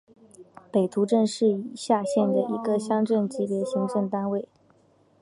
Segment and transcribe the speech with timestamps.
[0.71, 4.49] 北陡镇是是下辖的一个乡镇级行政单位。